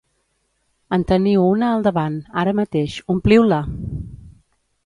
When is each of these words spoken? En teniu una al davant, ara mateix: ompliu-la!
En 0.97 1.03
teniu 1.11 1.43
una 1.49 1.69
al 1.73 1.85
davant, 1.89 2.17
ara 2.45 2.57
mateix: 2.61 2.97
ompliu-la! 3.17 3.61